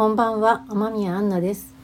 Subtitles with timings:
[0.00, 1.74] こんばんは天宮アンナです。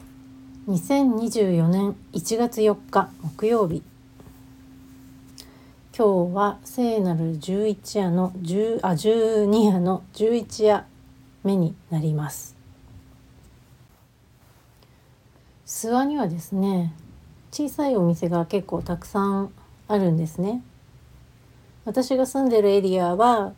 [0.67, 3.83] 2024年1月4日木曜日。
[5.95, 10.87] 今日は聖なる11夜の10あ12夜の11夜
[11.43, 12.55] 目になります。
[15.67, 16.95] 諏訪にはですね
[17.51, 19.53] 小さいお店が結構たくさん
[19.87, 20.63] あるんですね。
[21.85, 23.53] 私が住んでるエリアは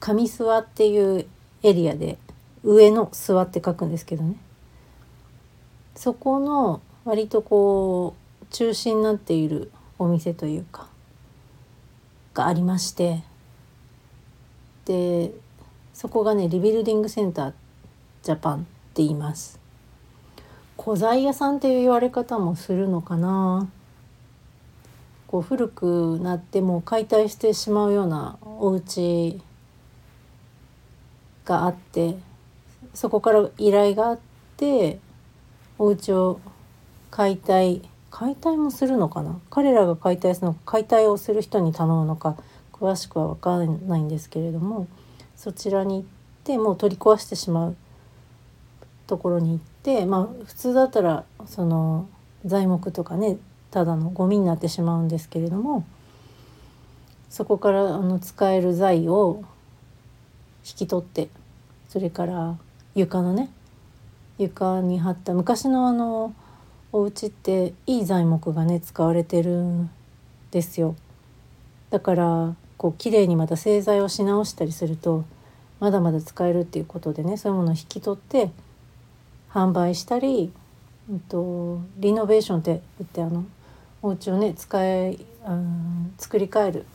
[0.00, 1.26] 上諏訪っていう
[1.62, 2.16] エリアで
[2.64, 4.36] 上の諏訪って書くんですけどね。
[5.94, 10.88] そこの割とこう中心になっているお店というか
[12.34, 13.22] がありまして。
[14.84, 15.32] で
[15.94, 17.52] そこがねリビルディングセンター
[18.22, 18.66] ジャパンって
[19.02, 19.60] 言います。
[20.82, 23.68] 古材屋さんっていう言われ方もするのかな。
[25.28, 29.40] こう古くなっても解体してしまうようなお家
[31.44, 32.16] があって
[32.94, 34.18] そこから依頼があっ
[34.56, 34.98] て
[35.78, 36.40] お家を
[37.10, 39.40] 解体解体もするのかな？
[39.50, 42.36] 彼らが解体するのか解体をする人に頼むのか
[42.72, 44.86] 詳しくは分からないんですけれども
[45.36, 46.04] そちらに行っ
[46.44, 47.76] てもう取り壊してしまう
[49.06, 52.08] ところに行ってまあ普通だったらその
[52.44, 53.38] 材木とかね
[53.70, 55.86] ただのゴミになってしまうんですけれども
[57.30, 59.42] そこからあの使える材を
[60.66, 61.28] 引き取って
[61.88, 62.58] それから
[62.94, 63.50] 床のね
[64.38, 66.34] 床に貼った昔のあの
[66.92, 69.90] お家っていい材木がね使われてるん
[70.50, 70.94] ですよ
[71.90, 75.24] だからこう綺麗にまた製材をし直したりすると
[75.80, 78.50] まだまだ使えるっていうことでねそういうものを引き取って
[79.50, 80.52] 販売したり、
[81.10, 83.44] うんと、リノベーションって言ってあの
[84.00, 86.86] お家をね使い、うん、作り変える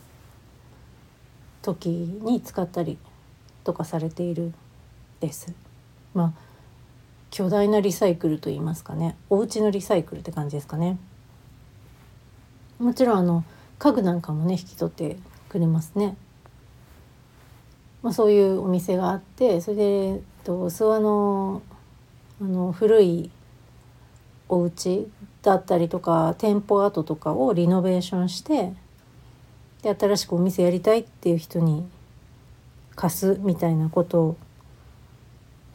[1.62, 2.98] 時に使ったり
[3.64, 4.52] とかされている
[5.20, 5.67] です。
[6.14, 6.48] まあ
[7.30, 10.98] 巨大なリサイクルと言いますかねお家のリサイクルって感じですかね。
[12.78, 13.44] もちろんあの
[13.78, 15.16] 家具なんかもね引き取って
[15.48, 16.16] くれますね。
[18.02, 21.62] まあ、そういうお店があってそれでと諏訪の
[22.40, 23.30] あの古い
[24.48, 25.08] お家
[25.42, 28.72] だったりとか店舗跡とかをリノベーションして
[29.82, 31.86] で新しくお店やりたいっていう人に
[32.94, 34.36] 貸すみたいなことを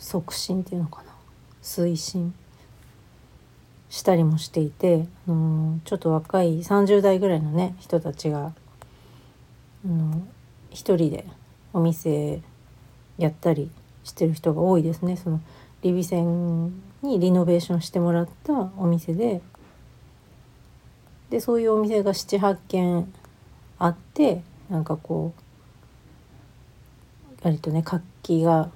[0.04, 1.14] 促進っていうのかな？
[1.64, 2.34] 推進。
[3.90, 8.52] したりもしていて、あのちょっと若い30代ぐらいのね人たちが、
[9.86, 10.24] あの
[10.72, 11.26] 一人で
[11.74, 12.42] お店
[13.20, 13.70] やったり
[14.04, 15.16] してる人が多いですね。
[15.16, 15.40] その
[15.84, 19.42] リビ線にリノベーションしてもらったお店で。
[21.30, 23.14] でそういうお店が78軒
[23.78, 25.34] あってなんかこ
[27.42, 28.70] う割とね活気が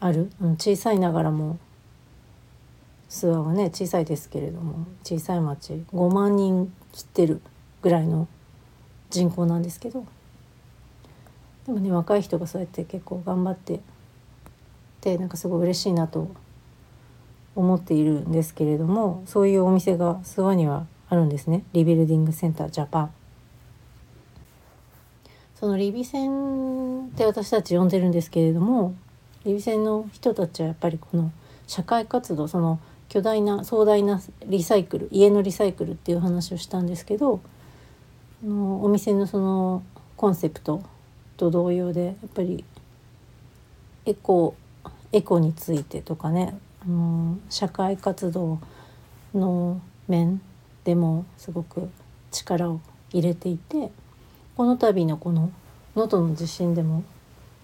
[0.00, 0.30] ある？
[0.40, 1.58] うん小さいながらも。
[3.08, 4.86] 諏訪はね小さいですけれども。
[5.04, 5.84] 小さい町。
[5.92, 7.40] 5万人切ってる
[7.82, 8.28] ぐらいの
[9.10, 10.04] 人口なんですけど。
[11.66, 13.80] でもね若い人がそうやって結構頑張って
[15.02, 16.28] でなんかすごい嬉しいなと
[17.54, 21.64] 思っているんですけれどもそういうお店が諏訪にはあるんですね。
[21.72, 23.10] リビルディングセンタージャパン。
[25.56, 28.94] そのリビ線って私たち呼んでるんですけれども
[29.44, 31.32] リビの人たちはやっぱりこの
[31.66, 32.78] 社会活動その
[33.08, 37.40] 巨大な壮大なリサイクル家のリサイクルっていう話をしたんですけど
[38.44, 39.82] のお店のその
[40.16, 40.82] コンセプト
[41.36, 42.64] と同様でやっぱり
[44.06, 44.54] エコ
[45.12, 48.60] エコについてとかね、うん、社会活動
[49.34, 50.40] の面
[50.84, 51.88] でもすごく
[52.30, 52.80] 力を
[53.12, 53.90] 入れていて
[54.56, 55.50] この度のこの
[55.96, 57.02] 能登の地震でも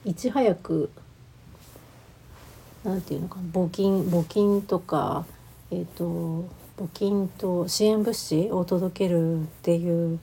[0.05, 0.91] いち早く
[2.87, 5.27] 何て言うのかな募金募金とか
[5.73, 6.49] えっ、ー、と
[6.79, 10.21] 募金と支援物資を届けるっていう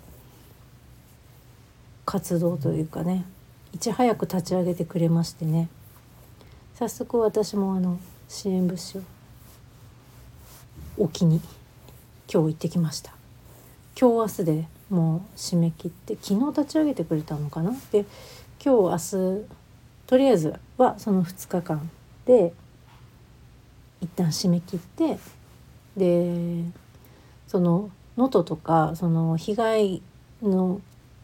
[2.05, 3.25] 活動というかね
[3.73, 5.67] いち早く立ち上げてくれましてね。
[6.75, 7.99] 早速私もあの
[8.29, 9.01] 支援物資を
[10.97, 11.41] 置きに
[12.31, 13.13] 今日行ってきました。
[13.99, 17.71] 今日明日でもう締め切って昨日立ち上げてくれたのかな？
[17.91, 18.05] で
[18.63, 19.47] 今日明日
[20.07, 21.89] とりあえずはその2日間
[22.25, 22.53] で
[24.01, 25.17] 一旦締め切って
[25.97, 26.63] で
[27.47, 30.01] その能登とかその被害
[30.41, 30.81] の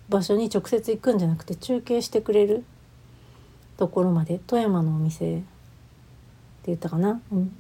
[0.10, 2.64] 場所に直接行くんじゃなくて中継してくれる
[3.78, 5.46] ところまで富山のお店って
[6.68, 7.56] 言ったかな、うん、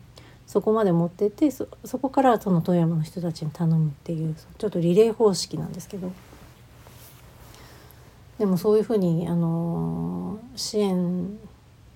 [0.47, 1.67] そこまで持ってってそ
[2.01, 6.11] こからその富山の人たちに頼むっていうちょっとリレー方式なんですけど。
[8.39, 11.37] でもそういうふうにあの支援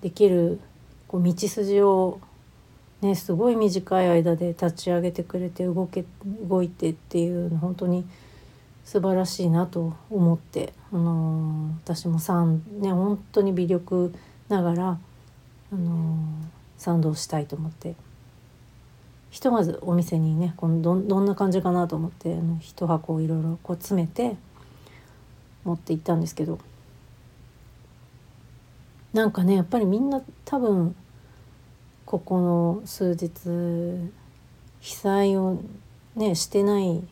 [0.02, 0.60] できる
[1.14, 2.18] こう道筋を
[3.00, 6.04] ねすごい短い間で立ち上げてくれて動け
[6.42, 8.04] 動いてっていうの本当に
[8.84, 14.12] 素晴らしいなと思って、あのー、私も賛ね本当に微力
[14.48, 14.98] ながら、
[15.72, 16.16] あのー、
[16.78, 17.94] 賛同したいと思って。
[19.30, 24.36] ひとまずお店にねこのどどんな感じかなと思ってあの一箱をいろいろこう詰めて
[25.64, 26.58] 持って行ったんですけど。
[29.12, 30.96] なんかねやっぱりみんな多分
[32.06, 33.30] ここの数日
[34.80, 35.60] 被災を
[36.16, 37.02] ねしてない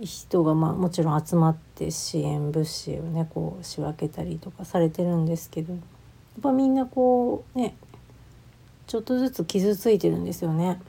[0.00, 5.82] 人がまあもちろん集まって支援物資をねこう仕分けたりとかされてるんですけどやっ
[6.42, 7.76] ぱみんなこうね
[8.86, 10.80] ちょっとずつ傷ついてるんですよね。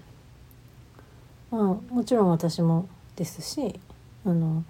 [1.51, 3.79] まあ、もちろん私もですし
[4.25, 4.63] あの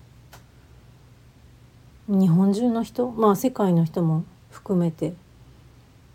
[2.09, 5.13] 日本中の人まあ世界の人も含めて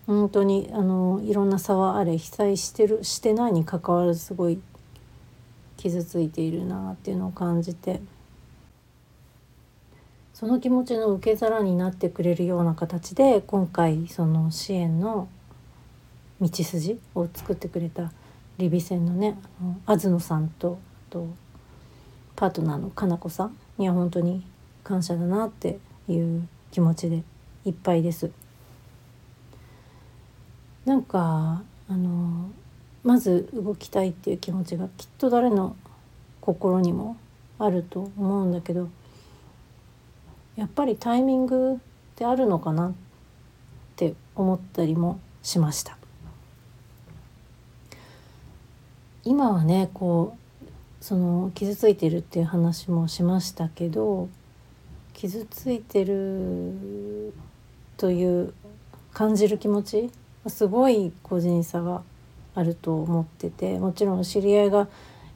[0.09, 4.59] 本当にあのいろんな差はあれ被災してるしてないにかかわらずすごい
[5.77, 8.01] 傷ついているなっていうのを感じて
[10.33, 15.29] その気持ちの受け皿になってくれるような形で今回その支援の
[16.41, 18.11] 道筋を作ってくれた
[18.57, 19.39] リビ戦のね
[19.87, 20.79] 東野さんと
[21.11, 21.29] と
[22.35, 24.43] パートナーのかなこさんには本当に
[24.85, 25.79] 感謝だなって
[26.09, 27.23] いう気持ちで
[27.67, 28.31] いっぱいです。
[30.89, 32.49] なんかあの
[33.05, 35.77] まず動きたいっていう気持ちがきっと誰の
[36.41, 37.19] 心にも
[37.59, 38.89] あると思うんだけど
[40.57, 41.77] やっぱりタイミングっ
[42.17, 42.93] てあるのかなっ
[43.97, 45.99] て思ったりもしました。
[49.25, 54.31] 今はねこうその傷ついてるっていう話もしましたけど
[55.13, 57.35] 傷ついてる
[57.99, 58.55] という
[59.13, 60.11] 感じる気持ち
[60.47, 62.03] すごい個人差が
[62.55, 64.89] あると思っててもちろん知り合いが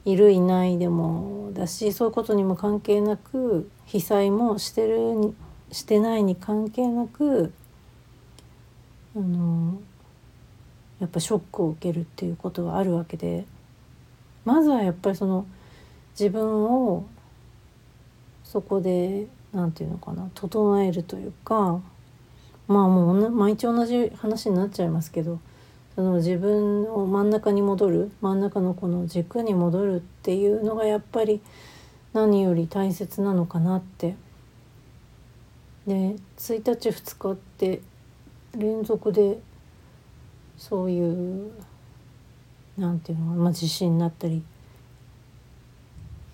[0.05, 5.33] いるいないでもだしそういうことにも関係なく被災もしてる
[5.71, 7.53] してないに関係なく
[9.15, 9.79] あの
[10.99, 13.45] やっぱショックを受けるっていうことはあるわけで
[14.45, 15.45] まずはやっぱりその
[16.19, 17.05] 自分を
[18.43, 21.81] そこで何て言うのかな整えるというか
[22.67, 25.39] まあもう毎日同じ話になっちゃいますけど
[25.95, 31.41] その自分を真ん中に戻る真ん中のこの軸に戻るっていうのがやっぱり
[32.13, 34.15] 何より大切なのかなって。
[35.87, 37.81] で1日2日って
[38.57, 39.39] 連続で
[40.57, 41.51] そういう
[42.77, 44.43] なんていうのまあ、地震になったり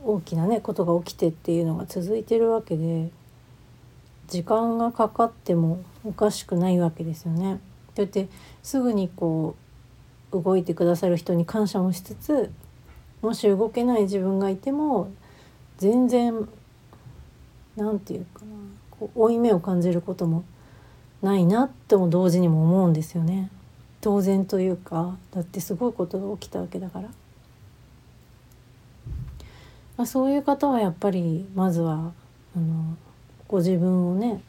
[0.02, 3.10] 大きなねことが起きてっていうのが続いてるわけで
[4.30, 7.60] 時間がかかってもおかしくないわけですよね。
[7.96, 8.30] だって
[8.64, 9.56] すぐにこ
[10.32, 12.52] う動いてくださる人に感謝もしつつ
[13.22, 15.12] もし動けない自分がいても
[15.78, 16.48] 全然
[17.76, 18.52] 何て言うかな
[18.92, 20.46] こう負い目を感じることも
[21.22, 23.50] ないなっても同時にも思うんですよね。
[24.02, 27.10] 当然というかだってすごいことが起きたわけだから、
[29.98, 32.14] まあ、そういう方はやっぱりまずは
[32.56, 32.96] あの
[33.50, 34.42] ご自分をね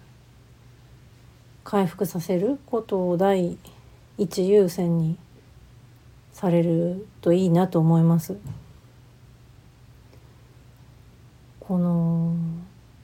[1.65, 3.59] 回復させることを第
[4.19, 5.17] 一優先に
[6.33, 8.37] されるといいなと思います。
[11.61, 12.35] この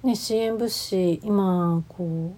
[0.03, 2.35] ね支援物資今こ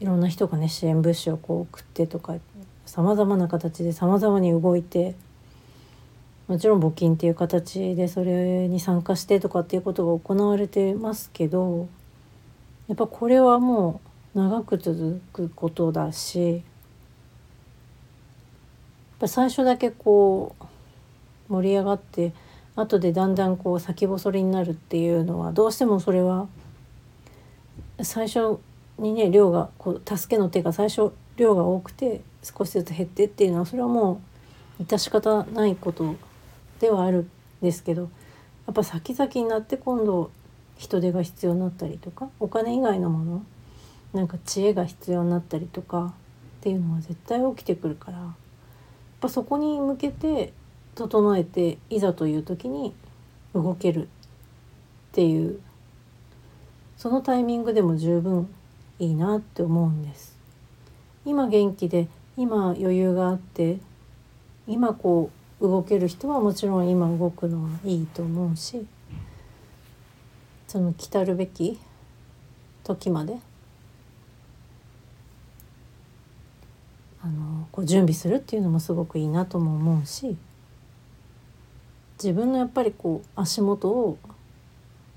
[0.00, 2.36] ういろんな人がね支援物資をこう送ってとか
[2.84, 5.14] さまざまな形でさまざまに動いて
[6.48, 11.88] もちろん募金っていう形でそれに参加してとかっていうことが行われてますけど
[12.86, 14.00] やっぱこれはも
[14.34, 16.60] う長く続くことだしやっ
[19.18, 22.32] ぱ最初だけこう盛り上がって
[22.76, 26.46] 後でだんだんこう先細りになるっていうのはどうしてもそれは
[28.02, 28.58] 最初
[28.98, 34.20] にね量がこう助けの手が最初量が多くて少しずつ減ってっていうのはそれはも
[34.78, 36.14] う致し方ないこと
[36.80, 37.30] ではあるん
[37.62, 40.30] ですけどやっぱ先々になって今度
[40.76, 43.44] 人手が必要になったりとかお金以外のもの
[44.12, 46.14] なんか知恵が必要になったりとか
[46.60, 48.32] っていうのは絶対起きてくるからやっ
[49.20, 50.52] ぱそこに向けて
[50.94, 52.94] 整えていざという時に
[53.54, 54.08] 動けるっ
[55.12, 55.60] ていう
[56.96, 58.48] そのタイミングでも十分
[58.98, 60.36] いいなって思うんです。
[61.26, 63.78] 今元気で今余裕があって
[64.66, 68.86] 今こう動ける人はもちろん今動くのはいいと思うし
[70.66, 71.78] その来たるべき
[72.84, 73.38] 時まで
[77.22, 80.36] あのこう準備するっていうのもすごくいいなとも思うし
[82.22, 84.18] 自分のやっぱりこう足元を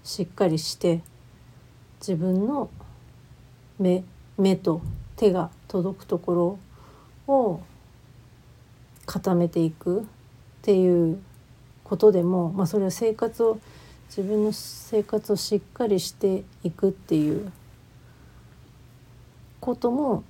[0.03, 1.01] しっかりして
[1.99, 2.69] 自分の
[3.77, 4.03] 目
[4.37, 4.81] 目と
[5.17, 6.59] 手が届くとこ
[7.27, 7.61] ろを
[9.05, 10.07] 固めていく。
[10.69, 11.19] っていう
[11.83, 13.59] ことでも、まあ、それは生活を
[14.07, 17.51] 自分の生活をしっかりしていくっていう
[19.59, 20.23] ことも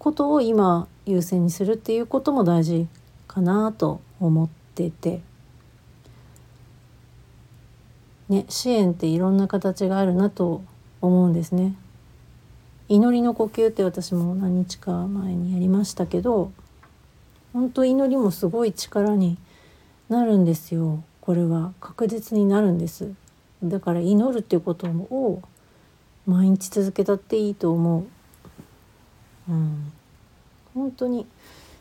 [0.00, 2.88] ことを今優先にするっていうことも大事
[3.28, 5.20] かなと思ってて。
[8.28, 10.62] ね、支援っていろんな形があるなと
[11.00, 11.74] 思うんですね。
[12.88, 16.52] 祈りの呼吸って私も何日か前にやりましたけど
[17.52, 19.38] 本当祈りもすごい力に
[20.08, 21.02] なるんですよ。
[21.20, 21.72] これは。
[21.80, 23.12] 確実になるんです。
[23.62, 25.42] だから祈るっていうことを
[26.26, 28.06] 毎日続けたっていいと思う。
[29.50, 29.92] うん。
[30.74, 31.26] 本当に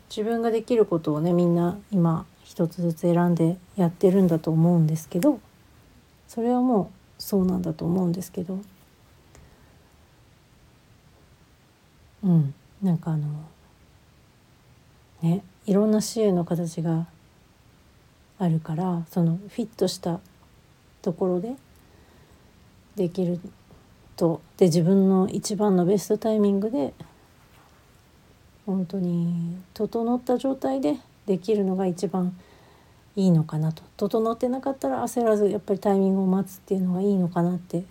[0.10, 5.40] 自分ができることをねみんな今一つずつ選んでやってるんだと思うんですけど
[6.28, 8.60] それはもうそうなんだと思うんですけど。
[12.24, 12.54] うん。
[12.82, 13.28] なんかあの
[15.22, 17.08] ねいろんな支援の形が
[18.40, 20.20] あるからそのフィットした
[21.02, 21.56] ところで
[22.96, 23.40] できる
[24.16, 26.94] とで自分の一番のベストタイミングで
[28.66, 32.38] 本当に整った状態でできるのが一番
[33.16, 37.84] いいのかなと整ってなかったら焦らずやっぱりタイミングを待つっていうのがいいのかなって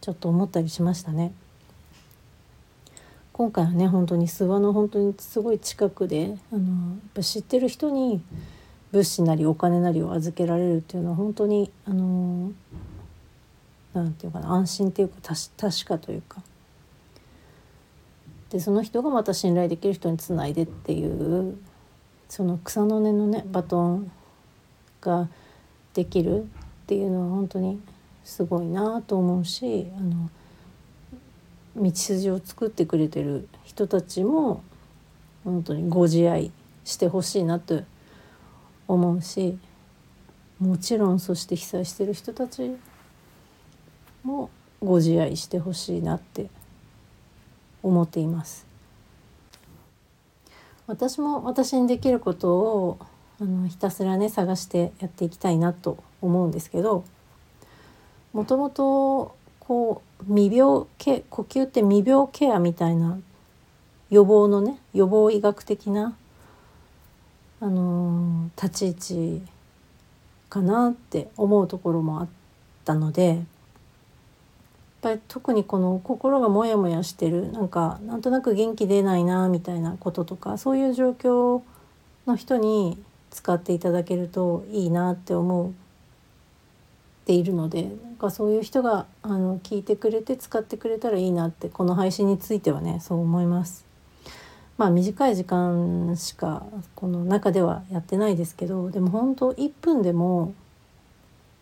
[0.00, 1.32] ちょっと思ったりしましたね。
[3.32, 8.22] 今回はね本当に諏訪の本当にすごい近くであのやっぱ知ってる人に
[8.92, 12.52] 物資なりお金なりを預けられるっていうのは本当にあの
[13.94, 15.16] なんていうかな安心っていうか
[15.56, 16.42] 確かというか。
[18.50, 21.56] でその人がまた信頼できる人につないでっていう
[22.28, 24.12] その草の根のねバトン
[25.00, 25.28] が
[25.94, 26.46] できるっ
[26.86, 27.80] ていうのは本当に
[28.24, 30.30] すごいなと思うしあの
[31.76, 34.62] 道筋を作ってくれてる人たちも
[35.44, 36.52] 本当にご自愛
[36.84, 37.82] してほしいなと
[38.94, 39.58] 思うし
[40.60, 42.76] もちろんそして被災してる人たち
[44.22, 46.48] もご自愛してほしいなって
[47.82, 48.66] 思っています。
[50.86, 52.98] 私も私にできることを
[53.40, 57.04] あのひたすらね探してやっていきたいなと思うんですけど
[58.32, 63.18] もともとこう未病ケ呼吸って未病ケアみたいな
[64.10, 66.16] 予防のね予防医学的な、
[67.62, 69.42] あの、立ち位置
[70.52, 72.28] かなって思うところもあっ
[72.84, 73.36] たのでやっ
[75.00, 81.62] ぱり特にこの心がモヤモヤしてるなんかなんとなく元気出ないなみたいなこととかそういう状況
[82.26, 85.74] の人に使っていただけるといいなって思う
[87.24, 93.91] ているのでなんかそういう人があの聞いてくれて使ってくれたらいいなってこの配信についてはねそう思います。
[94.78, 100.54] まあ短い時間しかこの中ではやってないですけどでも本当1分でも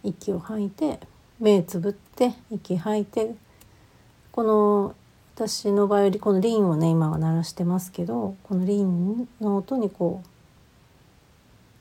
[0.02, 1.00] 息を吐いて
[1.38, 3.34] 目つぶって息吐いて
[4.32, 4.94] この
[5.34, 10.28] 私の場合よりこのリンをね今は鳴らしてますけどこのリンの音にこう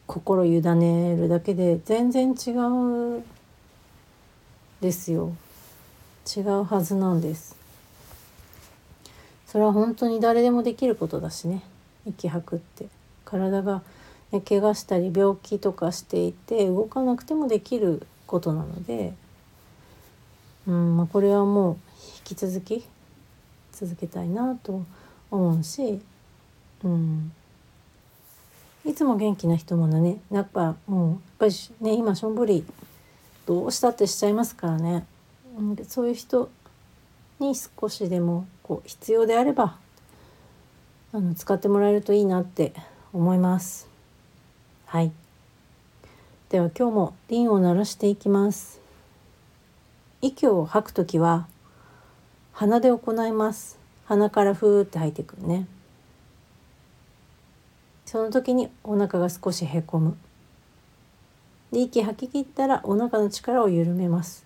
[0.07, 2.51] 心委ねるだけで全然違
[3.19, 3.23] う
[4.81, 5.33] ですよ。
[6.25, 7.58] 違うはずなんです。
[9.51, 11.63] それは本当に誰でもできることだしね。
[12.05, 12.85] 息吐くって。
[13.25, 13.81] 体が、
[14.31, 19.13] ね、怪我したり病気とかしていて動かなくてもできることなので、
[20.67, 21.73] うんまあ、これはもう
[22.29, 22.85] 引き続き
[23.71, 24.83] 続けたいなと
[25.31, 25.99] 思うし、
[26.83, 27.31] うん、
[28.85, 30.19] いつも元気な人もね。
[30.31, 32.63] やっぱもうやっぱりね今しょんぼり
[33.47, 35.07] どうしたってしちゃいますからね、
[35.57, 36.51] うん、そういう人
[37.39, 39.79] に少しでもこう必要であれば
[41.11, 42.71] あの使ってもらえるといいなって
[43.13, 43.89] 思います。
[44.85, 45.11] はい。
[46.49, 48.79] では今日もリンを鳴らしていきます。
[50.21, 51.47] 息を吐くときは
[52.53, 53.79] 鼻で行います。
[54.05, 55.65] 鼻からふーって吐いてくるね。
[58.05, 60.15] その時にお腹が少しへこむ。
[61.71, 64.45] で息吐き切ったらお腹の力を緩めます。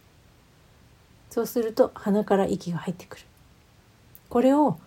[1.29, 3.23] そうすると鼻から息が入ってくる。
[4.33, 4.79] これを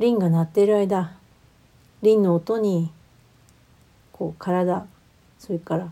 [0.00, 1.16] リンが鳴っている間
[2.02, 2.92] リンの音に
[4.12, 4.84] こう体
[5.38, 5.90] それから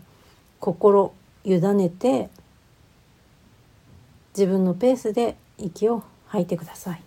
[0.59, 1.11] 心
[1.43, 2.29] 委ねて
[4.37, 7.01] 自分のペースで息を吐いてください。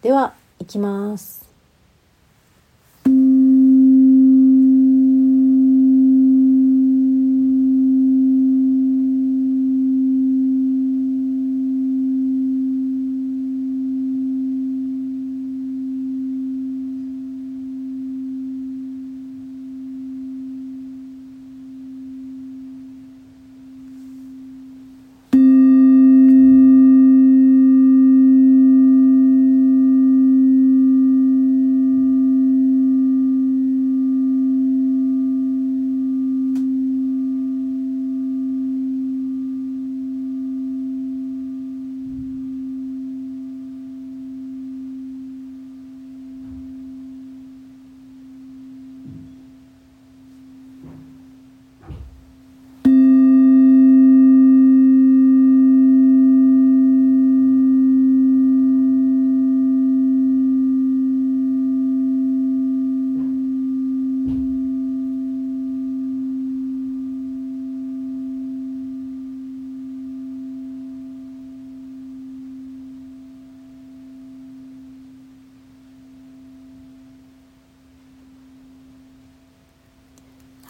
[0.00, 1.46] では行きます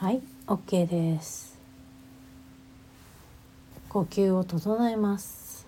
[0.06, 1.59] はい OK です。
[3.88, 5.67] 呼吸を整えます。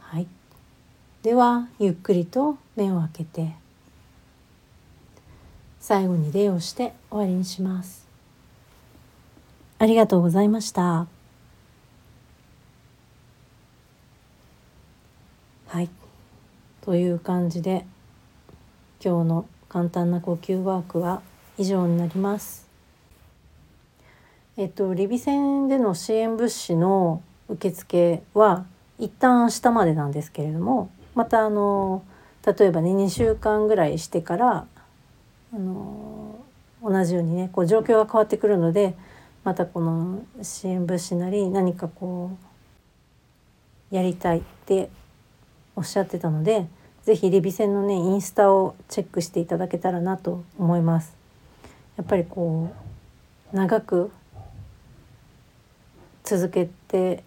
[0.00, 0.26] はい。
[1.22, 3.54] ではゆっくりと目を開けて。
[5.78, 8.08] 最後に礼をして終わりにします。
[9.78, 11.06] ありがとうございました。
[15.68, 15.88] はい。
[16.80, 17.86] という感じで
[19.00, 21.22] 今日の簡単な呼吸ワークは
[21.58, 22.66] 以上になります。
[24.56, 28.66] えっとリビ戦での支援物資の受付は
[28.98, 32.04] 一旦明日までなんですけれどもまたあの
[32.46, 34.66] 例えばね2週間ぐらいしてから
[35.52, 36.38] あの
[36.82, 38.94] 同じようにねこう状況が変わってくるので
[39.42, 42.36] またこの支援物資なり何かこ
[43.92, 44.88] うやりたいって
[45.76, 46.66] おっしゃってたので
[47.04, 51.14] 是非リビ戦のねインスタをチェックしていただけたらなと思います。
[51.96, 52.72] やっぱりこ
[53.52, 54.10] う長く
[56.24, 57.22] 続けて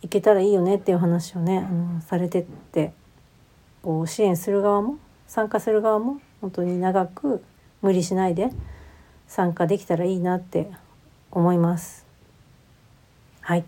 [0.00, 2.92] いけたらいいよねっていう話をねあのされてって
[3.82, 7.42] こう支援する側も参加する側も本当に長く
[7.82, 8.50] 無理しないで
[9.26, 10.70] 参加できたらいいなって
[11.32, 12.06] 思います。
[13.40, 13.64] はい。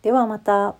[0.00, 0.74] ではまた。